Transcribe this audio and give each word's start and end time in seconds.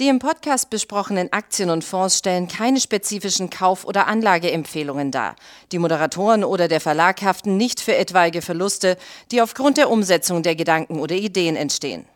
Die 0.00 0.08
im 0.08 0.18
Podcast 0.18 0.70
besprochenen 0.70 1.32
Aktien 1.32 1.70
und 1.70 1.84
Fonds 1.84 2.18
stellen 2.18 2.48
keine 2.48 2.80
spezifischen 2.80 3.48
Kauf- 3.48 3.84
oder 3.84 4.08
Anlageempfehlungen 4.08 5.12
dar. 5.12 5.36
Die 5.70 5.78
Moderatoren 5.78 6.42
oder 6.42 6.66
der 6.66 6.80
Verlag 6.80 7.22
haften 7.22 7.56
nicht 7.56 7.80
für 7.80 7.94
etwaige 7.94 8.42
Verluste, 8.42 8.96
die 9.30 9.40
aufgrund 9.40 9.76
der 9.76 9.90
Umsetzung 9.90 10.42
der 10.42 10.56
Gedanken 10.56 10.98
oder 10.98 11.14
Ideen 11.14 11.54
entstehen. 11.54 12.06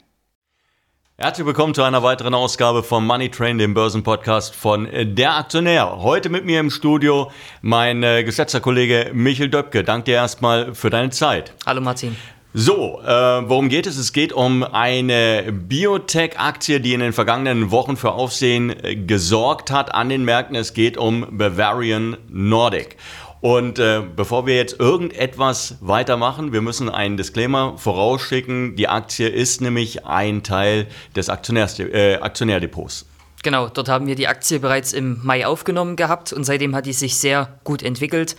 Herzlich 1.18 1.46
willkommen 1.46 1.72
zu 1.72 1.84
einer 1.84 2.02
weiteren 2.02 2.34
Ausgabe 2.34 2.82
vom 2.82 3.06
Money 3.06 3.30
Train, 3.30 3.58
dem 3.58 3.75
Börsenpodcast 3.75 4.56
von 4.56 4.88
Der 5.14 5.36
Aktionär. 5.36 6.02
Heute 6.02 6.30
mit 6.30 6.45
mir 6.45 6.58
im 6.58 6.70
Studio 6.70 7.30
mein 7.62 8.02
äh, 8.02 8.25
geschätzter 8.25 8.58
Kollege 8.58 9.12
Michel 9.14 9.50
Döpke. 9.50 9.84
Danke 9.84 10.06
dir 10.06 10.14
erstmal 10.17 10.75
für 10.75 10.90
deine 10.90 11.11
Zeit. 11.11 11.53
Hallo 11.64 11.81
Martin. 11.81 12.17
So, 12.61 13.00
äh, 13.07 13.08
worum 13.48 13.68
geht 13.68 13.86
es? 13.86 13.96
Es 13.98 14.12
geht 14.12 14.32
um 14.32 14.64
eine 14.64 15.53
Biotech-Aktie, 15.53 16.81
die 16.81 16.93
in 16.93 16.98
den 16.98 17.12
vergangenen 17.12 17.71
Wochen 17.71 17.96
für 17.96 18.11
Aufsehen 18.11 18.71
äh, 18.82 18.96
gesorgt 18.96 19.71
hat 19.71 19.94
an 19.94 20.08
den 20.08 20.25
Märkten. 20.25 20.57
Es 20.57 20.75
geht 20.75 20.96
um 20.96 21.25
Bavarian 21.31 22.17
Nordic. 22.29 22.96
Und 23.40 23.79
äh, 23.79 24.03
bevor 24.17 24.48
wir 24.48 24.57
jetzt 24.57 24.81
irgendetwas 24.81 25.76
weitermachen, 25.81 26.53
wir 26.53 26.61
müssen 26.61 26.89
einen 26.89 27.17
Disclaimer 27.17 27.79
vorausschicken. 27.79 28.75
Die 28.75 28.89
Aktie 28.89 29.29
ist 29.29 29.61
nämlich 29.61 30.04
ein 30.04 30.43
Teil 30.43 30.89
des 31.14 31.29
Aktionärs, 31.29 31.79
äh, 31.79 32.17
Aktionärdepots. 32.17 33.06
Genau, 33.45 33.69
dort 33.69 33.89
haben 33.89 34.09
wir 34.09 34.17
die 34.17 34.27
Aktie 34.27 34.59
bereits 34.59 34.92
im 34.92 35.20
Mai 35.22 35.47
aufgenommen 35.47 35.95
gehabt 35.95 36.33
und 36.33 36.42
seitdem 36.42 36.75
hat 36.75 36.86
die 36.86 36.92
sich 36.92 37.19
sehr 37.19 37.61
gut 37.62 37.84
entwickelt 37.84 38.34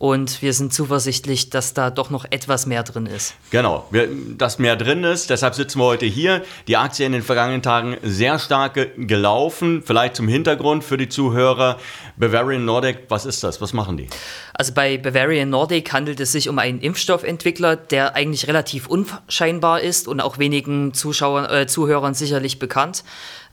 und 0.00 0.40
wir 0.40 0.54
sind 0.54 0.72
zuversichtlich, 0.72 1.50
dass 1.50 1.74
da 1.74 1.90
doch 1.90 2.08
noch 2.08 2.24
etwas 2.30 2.64
mehr 2.64 2.82
drin 2.84 3.04
ist. 3.04 3.34
Genau, 3.50 3.86
dass 4.38 4.58
mehr 4.58 4.74
drin 4.74 5.04
ist. 5.04 5.28
Deshalb 5.28 5.54
sitzen 5.54 5.78
wir 5.78 5.84
heute 5.84 6.06
hier. 6.06 6.42
Die 6.68 6.78
Aktie 6.78 7.04
in 7.04 7.12
den 7.12 7.20
vergangenen 7.20 7.60
Tagen 7.60 7.98
sehr 8.02 8.38
stark 8.38 8.96
gelaufen. 8.96 9.82
Vielleicht 9.84 10.16
zum 10.16 10.26
Hintergrund 10.26 10.84
für 10.84 10.96
die 10.96 11.10
Zuhörer. 11.10 11.76
Bavarian 12.16 12.64
Nordic, 12.64 13.00
was 13.10 13.26
ist 13.26 13.44
das? 13.44 13.60
Was 13.60 13.74
machen 13.74 13.98
die? 13.98 14.08
Also 14.54 14.72
bei 14.72 14.96
Bavarian 14.96 15.50
Nordic 15.50 15.92
handelt 15.92 16.18
es 16.20 16.32
sich 16.32 16.48
um 16.48 16.58
einen 16.58 16.80
Impfstoffentwickler, 16.80 17.76
der 17.76 18.16
eigentlich 18.16 18.48
relativ 18.48 18.86
unscheinbar 18.86 19.82
ist 19.82 20.08
und 20.08 20.20
auch 20.20 20.38
wenigen 20.38 20.94
Zuschauern, 20.94 21.44
äh, 21.44 21.66
Zuhörern 21.66 22.14
sicherlich 22.14 22.58
bekannt. 22.58 23.04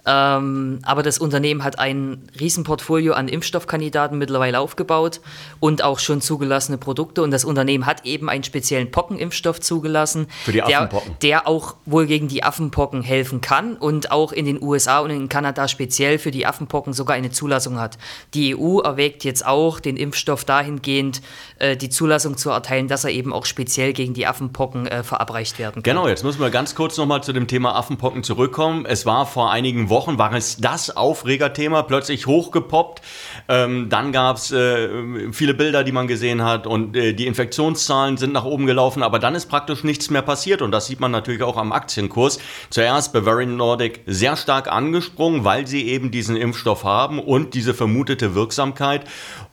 Ähm, 0.07 0.79
aber 0.83 1.03
das 1.03 1.17
Unternehmen 1.17 1.65
hat 1.65 1.79
ein 1.79 2.29
Riesenportfolio 2.39 3.13
an 3.13 3.27
Impfstoffkandidaten 3.27 4.17
mittlerweile 4.17 4.61
aufgebaut 4.61 5.19
und 5.59 5.83
auch 5.83 5.99
schon 5.99 6.21
zugelassene 6.21 6.77
Produkte. 6.77 7.21
Und 7.21 7.31
das 7.31 7.43
Unternehmen 7.43 7.85
hat 7.85 8.05
eben 8.05 8.29
einen 8.29 8.43
speziellen 8.43 8.89
Pockenimpfstoff 8.89 9.59
zugelassen, 9.59 10.27
Für 10.45 10.53
die 10.53 10.61
der, 10.65 10.77
Affenpocken. 10.81 11.15
der 11.21 11.47
auch 11.47 11.75
wohl 11.85 12.07
gegen 12.07 12.29
die 12.29 12.43
Affenpocken 12.43 13.01
helfen 13.01 13.41
kann 13.41 13.75
und 13.75 14.11
auch 14.11 14.31
in 14.31 14.45
den 14.45 14.63
USA 14.63 14.99
und 14.99 15.09
in 15.09 15.27
Kanada 15.27 15.67
speziell 15.67 16.19
für 16.19 16.31
die 16.31 16.45
Affenpocken 16.45 16.93
sogar 16.93 17.17
eine 17.17 17.31
Zulassung 17.31 17.77
hat. 17.77 17.97
Die 18.33 18.55
EU 18.55 18.79
erwägt 18.79 19.25
jetzt 19.25 19.45
auch, 19.45 19.81
den 19.81 19.97
Impfstoff 19.97 20.45
dahingehend 20.45 21.21
äh, 21.59 21.75
die 21.75 21.89
Zulassung 21.89 22.37
zu 22.37 22.49
erteilen, 22.49 22.87
dass 22.87 23.03
er 23.03 23.11
eben 23.11 23.33
auch 23.33 23.45
speziell 23.45 23.91
gegen 23.91 24.13
die 24.13 24.25
Affenpocken 24.25 24.87
äh, 24.87 25.03
verabreicht 25.03 25.59
werden 25.59 25.83
kann. 25.83 25.95
Genau, 25.95 26.07
jetzt 26.07 26.23
müssen 26.23 26.39
wir 26.39 26.49
ganz 26.49 26.75
kurz 26.75 26.95
nochmal 26.95 27.21
zu 27.23 27.33
dem 27.33 27.47
Thema 27.47 27.75
Affenpocken 27.75 28.23
zurückkommen. 28.23 28.85
Es 28.85 29.05
war 29.05 29.25
vor 29.25 29.51
einigen 29.51 29.89
Wochen 29.89 29.96
Wochen 29.97 30.19
war 30.19 30.31
es 30.33 30.57
das 30.57 30.95
Aufregerthema, 30.95 31.81
plötzlich 31.81 32.27
hochgepoppt. 32.27 33.01
Ähm, 33.49 33.89
dann 33.89 34.11
gab 34.11 34.37
es 34.37 34.51
äh, 34.51 35.31
viele 35.31 35.55
Bilder, 35.55 35.83
die 35.83 35.91
man 35.91 36.05
gesehen 36.05 36.43
hat 36.43 36.67
und 36.67 36.95
äh, 36.95 37.13
die 37.13 37.25
Infektionszahlen 37.25 38.17
sind 38.17 38.31
nach 38.31 38.45
oben 38.45 38.67
gelaufen, 38.67 39.01
aber 39.01 39.17
dann 39.17 39.33
ist 39.33 39.47
praktisch 39.47 39.83
nichts 39.83 40.11
mehr 40.11 40.21
passiert 40.21 40.61
und 40.61 40.71
das 40.71 40.85
sieht 40.85 40.99
man 40.99 41.09
natürlich 41.09 41.41
auch 41.41 41.57
am 41.57 41.71
Aktienkurs. 41.71 42.37
Zuerst 42.69 43.11
Bavarian 43.11 43.57
Nordic 43.57 44.01
sehr 44.05 44.37
stark 44.37 44.71
angesprungen, 44.71 45.43
weil 45.43 45.65
sie 45.65 45.87
eben 45.87 46.11
diesen 46.11 46.35
Impfstoff 46.35 46.83
haben 46.83 47.17
und 47.17 47.55
diese 47.55 47.73
vermutete 47.73 48.35
Wirksamkeit. 48.35 49.01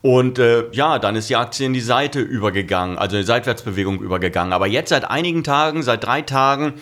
Und 0.02 0.38
äh, 0.38 0.64
ja, 0.72 0.98
dann 0.98 1.16
ist 1.16 1.30
die 1.30 1.36
Aktie 1.36 1.64
in 1.64 1.72
die 1.72 1.80
Seite 1.80 2.20
übergegangen, 2.20 2.98
also 2.98 3.16
in 3.16 3.22
die 3.22 3.26
Seitwärtsbewegung 3.26 4.02
übergegangen. 4.02 4.52
Aber 4.52 4.66
jetzt 4.66 4.90
seit 4.90 5.08
einigen 5.10 5.42
Tagen, 5.42 5.82
seit 5.82 6.04
drei 6.04 6.20
Tagen, 6.20 6.74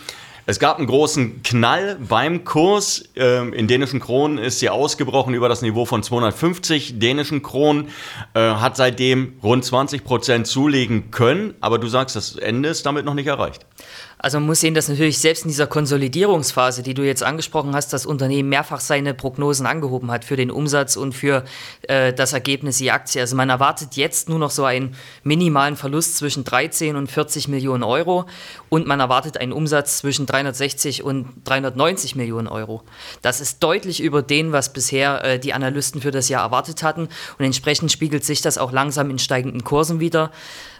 es 0.44 0.58
gab 0.58 0.78
einen 0.78 0.88
großen 0.88 1.42
Knall 1.42 1.96
beim 2.00 2.44
Kurs. 2.44 3.04
Ähm, 3.14 3.52
in 3.52 3.68
dänischen 3.68 4.00
Kronen 4.00 4.38
ist 4.38 4.58
sie 4.58 4.70
ausgebrochen 4.70 5.34
über 5.34 5.48
das 5.48 5.62
Niveau 5.62 5.84
von 5.84 6.02
250 6.02 6.98
dänischen 6.98 7.42
Kronen, 7.42 7.88
äh, 8.34 8.40
hat 8.40 8.76
seitdem 8.76 9.34
rund 9.42 9.64
20 9.64 10.02
Prozent 10.02 10.46
zulegen 10.48 11.12
können. 11.12 11.54
Aber 11.60 11.78
du 11.78 11.86
sagst, 11.86 12.16
das 12.16 12.34
Ende 12.34 12.68
ist 12.68 12.86
damit 12.86 13.04
noch 13.04 13.14
nicht 13.14 13.28
erreicht. 13.28 13.66
Also 14.22 14.38
man 14.38 14.46
muss 14.46 14.60
sehen, 14.60 14.74
dass 14.74 14.88
natürlich 14.88 15.18
selbst 15.18 15.42
in 15.42 15.48
dieser 15.48 15.66
Konsolidierungsphase, 15.66 16.84
die 16.84 16.94
du 16.94 17.02
jetzt 17.02 17.24
angesprochen 17.24 17.74
hast, 17.74 17.92
das 17.92 18.06
Unternehmen 18.06 18.48
mehrfach 18.48 18.78
seine 18.78 19.14
Prognosen 19.14 19.66
angehoben 19.66 20.12
hat 20.12 20.24
für 20.24 20.36
den 20.36 20.52
Umsatz 20.52 20.94
und 20.94 21.12
für 21.12 21.44
äh, 21.88 22.12
das 22.12 22.32
Ergebnis 22.32 22.78
die 22.78 22.92
Aktie. 22.92 23.20
Also 23.20 23.34
man 23.34 23.50
erwartet 23.50 23.96
jetzt 23.96 24.28
nur 24.28 24.38
noch 24.38 24.52
so 24.52 24.64
einen 24.64 24.94
minimalen 25.24 25.74
Verlust 25.74 26.16
zwischen 26.18 26.44
13 26.44 26.94
und 26.94 27.10
40 27.10 27.48
Millionen 27.48 27.82
Euro 27.82 28.26
und 28.68 28.86
man 28.86 29.00
erwartet 29.00 29.38
einen 29.38 29.52
Umsatz 29.52 29.98
zwischen 29.98 30.24
360 30.26 31.02
und 31.02 31.26
390 31.42 32.14
Millionen 32.14 32.46
Euro. 32.46 32.84
Das 33.22 33.40
ist 33.40 33.60
deutlich 33.60 34.00
über 34.00 34.22
den, 34.22 34.52
was 34.52 34.72
bisher 34.72 35.24
äh, 35.24 35.38
die 35.40 35.52
Analysten 35.52 36.00
für 36.00 36.12
das 36.12 36.28
Jahr 36.28 36.44
erwartet 36.44 36.84
hatten 36.84 37.08
und 37.38 37.44
entsprechend 37.44 37.90
spiegelt 37.90 38.24
sich 38.24 38.40
das 38.40 38.56
auch 38.56 38.70
langsam 38.70 39.10
in 39.10 39.18
steigenden 39.18 39.64
Kursen 39.64 39.98
wieder. 39.98 40.30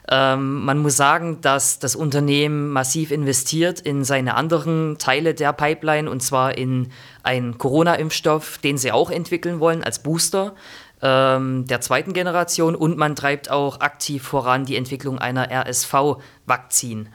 Ähm, 0.08 0.64
man 0.64 0.78
muss 0.78 0.96
sagen, 0.96 1.40
dass 1.40 1.78
das 1.78 1.94
Unternehmen 1.94 2.70
massiv 2.70 3.10
investiert 3.10 3.80
in 3.80 4.04
seine 4.04 4.34
anderen 4.34 4.98
Teile 4.98 5.34
der 5.34 5.52
Pipeline 5.52 6.10
und 6.10 6.22
zwar 6.22 6.58
in 6.58 6.90
einen 7.22 7.56
Corona-Impfstoff, 7.58 8.58
den 8.58 8.78
sie 8.78 8.90
auch 8.92 9.10
entwickeln 9.10 9.60
wollen 9.60 9.84
als 9.84 10.02
Booster 10.02 10.54
ähm, 11.02 11.66
der 11.66 11.80
zweiten 11.80 12.12
Generation. 12.12 12.74
Und 12.74 12.96
man 12.96 13.14
treibt 13.14 13.50
auch 13.50 13.80
aktiv 13.80 14.22
voran 14.22 14.64
die 14.64 14.76
Entwicklung 14.76 15.18
einer 15.18 15.50
RSV-Vakzin, 15.50 17.08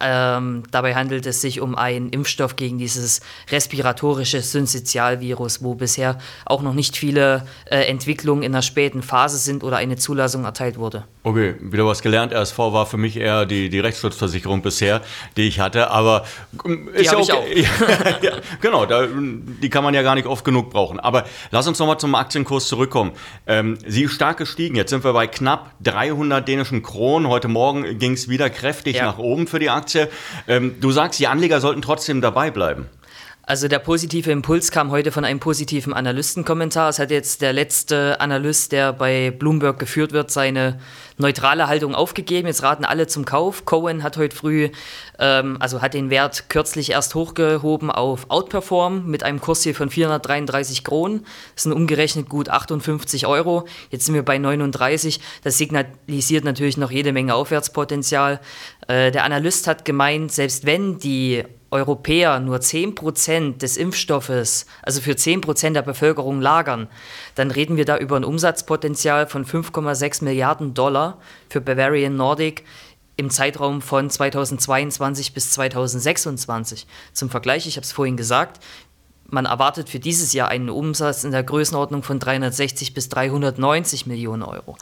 ähm, 0.00 0.62
dabei 0.70 0.94
handelt 0.94 1.26
es 1.26 1.40
sich 1.40 1.60
um 1.60 1.74
einen 1.74 2.10
Impfstoff 2.10 2.56
gegen 2.56 2.78
dieses 2.78 3.20
respiratorische 3.50 4.40
Syncytialvirus, 4.40 5.62
wo 5.62 5.74
bisher 5.74 6.18
auch 6.44 6.62
noch 6.62 6.74
nicht 6.74 6.96
viele 6.96 7.46
äh, 7.70 7.82
Entwicklungen 7.84 8.42
in 8.42 8.52
der 8.52 8.62
späten 8.62 9.02
Phase 9.02 9.38
sind 9.38 9.64
oder 9.64 9.76
eine 9.76 9.96
Zulassung 9.96 10.44
erteilt 10.44 10.78
wurde. 10.78 11.04
Okay, 11.22 11.56
wieder 11.60 11.86
was 11.86 12.02
gelernt. 12.02 12.32
RSV 12.32 12.58
war 12.58 12.86
für 12.86 12.98
mich 12.98 13.16
eher 13.16 13.46
die, 13.46 13.68
die 13.68 13.80
Rechtsschutzversicherung 13.80 14.62
bisher, 14.62 15.00
die 15.36 15.48
ich 15.48 15.58
hatte, 15.58 15.90
aber 15.90 16.24
ähm, 16.64 16.88
ist 16.94 17.10
ja 17.10 17.18
okay. 17.18 17.66
Ja, 18.22 18.32
genau, 18.60 18.86
da, 18.86 19.06
die 19.06 19.68
kann 19.70 19.82
man 19.82 19.94
ja 19.94 20.02
gar 20.02 20.14
nicht 20.14 20.26
oft 20.26 20.44
genug 20.44 20.70
brauchen. 20.70 21.00
Aber 21.00 21.24
lass 21.50 21.66
uns 21.66 21.78
nochmal 21.78 21.98
zum 21.98 22.14
Aktienkurs 22.14 22.68
zurückkommen. 22.68 23.12
Ähm, 23.46 23.78
sie 23.86 24.04
ist 24.04 24.12
stark 24.12 24.36
gestiegen. 24.36 24.76
Jetzt 24.76 24.90
sind 24.90 25.04
wir 25.04 25.12
bei 25.12 25.26
knapp 25.26 25.72
300 25.82 26.46
dänischen 26.46 26.82
Kronen. 26.82 27.28
Heute 27.28 27.48
Morgen 27.48 27.98
ging 27.98 28.12
es 28.12 28.28
wieder 28.28 28.48
kräftig 28.50 28.96
ja. 28.96 29.06
nach 29.06 29.18
oben 29.18 29.46
für 29.46 29.58
die 29.58 29.70
Aktie. 29.70 29.85
Aktie. 29.86 30.08
Ähm, 30.48 30.74
du 30.80 30.90
sagst, 30.90 31.20
die 31.20 31.28
Anleger 31.28 31.60
sollten 31.60 31.80
trotzdem 31.80 32.20
dabei 32.20 32.50
bleiben. 32.50 32.88
Also 33.48 33.68
der 33.68 33.78
positive 33.78 34.32
Impuls 34.32 34.72
kam 34.72 34.90
heute 34.90 35.12
von 35.12 35.24
einem 35.24 35.38
positiven 35.38 35.92
Analystenkommentar. 35.92 36.88
Es 36.88 36.98
hat 36.98 37.12
jetzt 37.12 37.42
der 37.42 37.52
letzte 37.52 38.20
Analyst, 38.20 38.72
der 38.72 38.92
bei 38.92 39.30
Bloomberg 39.30 39.78
geführt 39.78 40.10
wird, 40.10 40.32
seine 40.32 40.80
neutrale 41.16 41.68
Haltung 41.68 41.94
aufgegeben. 41.94 42.48
Jetzt 42.48 42.64
raten 42.64 42.84
alle 42.84 43.06
zum 43.06 43.24
Kauf. 43.24 43.64
Cohen 43.64 44.02
hat 44.02 44.16
heute 44.16 44.34
früh, 44.34 44.70
ähm, 45.20 45.58
also 45.60 45.80
hat 45.80 45.94
den 45.94 46.10
Wert 46.10 46.48
kürzlich 46.48 46.90
erst 46.90 47.14
hochgehoben 47.14 47.92
auf 47.92 48.30
Outperform 48.30 49.06
mit 49.06 49.22
einem 49.22 49.40
Kurs 49.40 49.62
hier 49.62 49.76
von 49.76 49.90
433 49.90 50.82
Kronen. 50.82 51.24
Das 51.54 51.62
sind 51.62 51.72
umgerechnet 51.72 52.28
gut 52.28 52.48
58 52.48 53.28
Euro. 53.28 53.68
Jetzt 53.90 54.06
sind 54.06 54.16
wir 54.16 54.24
bei 54.24 54.38
39. 54.38 55.20
Das 55.44 55.56
signalisiert 55.56 56.44
natürlich 56.44 56.78
noch 56.78 56.90
jede 56.90 57.12
Menge 57.12 57.36
Aufwärtspotenzial. 57.36 58.40
Äh, 58.88 59.12
der 59.12 59.22
Analyst 59.22 59.68
hat 59.68 59.84
gemeint, 59.84 60.32
selbst 60.32 60.66
wenn 60.66 60.98
die 60.98 61.44
Europäer 61.76 62.40
nur 62.40 62.58
10% 62.58 63.58
des 63.58 63.76
Impfstoffes, 63.76 64.66
also 64.82 65.00
für 65.00 65.12
10% 65.12 65.72
der 65.74 65.82
Bevölkerung 65.82 66.40
lagern, 66.40 66.88
dann 67.34 67.50
reden 67.50 67.76
wir 67.76 67.84
da 67.84 67.98
über 67.98 68.16
ein 68.16 68.24
Umsatzpotenzial 68.24 69.26
von 69.26 69.44
5,6 69.44 70.24
Milliarden 70.24 70.72
Dollar 70.72 71.18
für 71.48 71.60
Bavarian 71.60 72.16
Nordic 72.16 72.64
im 73.16 73.30
Zeitraum 73.30 73.80
von 73.80 74.10
2022 74.10 75.32
bis 75.32 75.50
2026. 75.52 76.86
Zum 77.12 77.30
Vergleich, 77.30 77.66
ich 77.66 77.76
habe 77.76 77.84
es 77.84 77.92
vorhin 77.92 78.16
gesagt, 78.16 78.62
man 79.28 79.46
erwartet 79.46 79.88
für 79.88 79.98
dieses 79.98 80.32
Jahr 80.32 80.48
einen 80.48 80.70
Umsatz 80.70 81.24
in 81.24 81.32
der 81.32 81.42
Größenordnung 81.42 82.02
von 82.02 82.18
360 82.18 82.94
bis 82.94 83.08
390 83.08 84.06
Millionen 84.06 84.42
Euro. 84.42 84.76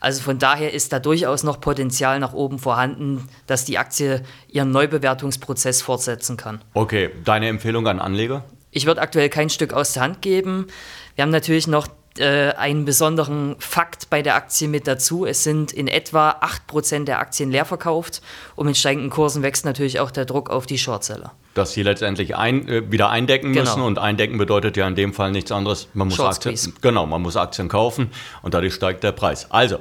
Also 0.00 0.22
von 0.22 0.38
daher 0.38 0.72
ist 0.72 0.92
da 0.92 0.98
durchaus 0.98 1.42
noch 1.44 1.60
Potenzial 1.60 2.20
nach 2.20 2.32
oben 2.32 2.58
vorhanden, 2.58 3.28
dass 3.46 3.64
die 3.64 3.78
Aktie 3.78 4.22
ihren 4.48 4.70
Neubewertungsprozess 4.70 5.82
fortsetzen 5.82 6.36
kann. 6.36 6.60
Okay, 6.74 7.10
deine 7.24 7.48
Empfehlung 7.48 7.86
an 7.86 8.00
Anleger? 8.00 8.44
Ich 8.70 8.86
würde 8.86 9.00
aktuell 9.00 9.28
kein 9.28 9.50
Stück 9.50 9.72
aus 9.72 9.92
der 9.92 10.02
Hand 10.02 10.20
geben. 10.20 10.66
Wir 11.14 11.22
haben 11.22 11.30
natürlich 11.30 11.68
noch 11.68 11.86
äh, 12.18 12.52
einen 12.52 12.84
besonderen 12.84 13.56
Fakt 13.58 14.10
bei 14.10 14.22
der 14.22 14.34
Aktie 14.36 14.68
mit 14.68 14.86
dazu. 14.86 15.26
Es 15.26 15.42
sind 15.44 15.72
in 15.72 15.88
etwa 15.88 16.30
8% 16.70 17.04
der 17.04 17.18
Aktien 17.18 17.50
leer 17.50 17.64
verkauft 17.64 18.22
und 18.56 18.66
mit 18.66 18.76
steigenden 18.76 19.10
Kursen 19.10 19.42
wächst 19.42 19.64
natürlich 19.64 20.00
auch 20.00 20.10
der 20.10 20.24
Druck 20.24 20.50
auf 20.50 20.66
die 20.66 20.78
Shortseller. 20.78 21.32
dass 21.54 21.72
sie 21.72 21.84
letztendlich 21.84 22.34
ein, 22.34 22.66
äh, 22.66 22.90
wieder 22.90 23.10
eindecken 23.10 23.52
Genau. 23.52 23.60
müssen 23.64 23.82
und 23.82 23.96
eindecken 24.00 24.38
bedeutet 24.38 24.76
ja 24.76 24.88
in 24.88 24.96
dem 24.96 25.12
Fall 25.14 25.30
nichts 25.30 25.52
anderes. 25.52 25.86
Man 25.94 26.08
muss 26.08 26.18
Aktien, 26.18 26.58
genau, 26.80 27.06
man 27.06 27.22
muss 27.22 27.36
Aktien 27.36 27.68
kaufen 27.68 28.10
und 28.42 28.54
dadurch 28.54 28.74
steigt 28.74 29.04
der 29.04 29.12
Preis. 29.12 29.46
Also, 29.52 29.76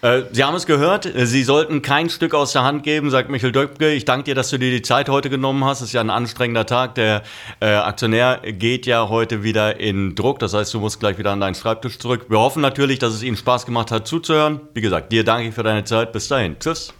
äh, 0.00 0.22
Sie 0.32 0.42
haben 0.42 0.54
es 0.54 0.64
gehört, 0.64 1.04
äh, 1.04 1.26
Sie 1.26 1.42
sollten 1.44 1.82
kein 1.82 2.08
Stück 2.08 2.32
aus 2.32 2.52
der 2.52 2.62
Hand 2.64 2.82
geben, 2.82 3.10
sagt 3.10 3.28
Michael 3.28 3.52
Döpke. 3.52 3.90
Ich 3.92 4.06
danke 4.06 4.24
dir, 4.24 4.34
dass 4.34 4.48
du 4.48 4.56
dir 4.58 4.70
die 4.70 4.80
Zeit 4.80 5.10
heute 5.10 5.28
genommen 5.28 5.66
hast. 5.66 5.82
Es 5.82 5.88
ist 5.88 5.92
ja 5.92 6.00
ein 6.00 6.08
anstrengender 6.08 6.64
Tag. 6.64 6.94
Der 6.94 7.22
äh, 7.60 7.66
Aktionär 7.74 8.40
geht 8.46 8.86
ja 8.86 9.10
heute 9.10 9.42
wieder 9.42 9.78
in 9.78 10.14
Druck. 10.14 10.38
Das 10.38 10.54
heißt, 10.54 10.72
du 10.72 10.80
musst 10.80 10.98
gleich 10.98 11.18
wieder 11.18 11.32
an 11.32 11.40
deinen 11.40 11.54
Schreibtisch 11.54 11.77
zurück. 11.98 12.26
Wir 12.28 12.38
hoffen 12.38 12.60
natürlich, 12.62 12.98
dass 12.98 13.14
es 13.14 13.22
Ihnen 13.22 13.36
Spaß 13.36 13.66
gemacht 13.66 13.90
hat 13.90 14.06
zuzuhören. 14.06 14.60
Wie 14.74 14.80
gesagt, 14.80 15.12
dir 15.12 15.24
danke 15.24 15.48
ich 15.48 15.54
für 15.54 15.62
deine 15.62 15.84
Zeit. 15.84 16.12
Bis 16.12 16.28
dahin. 16.28 16.58
Tschüss. 16.58 16.92